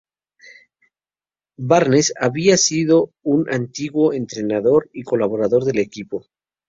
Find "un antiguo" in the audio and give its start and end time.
3.21-4.13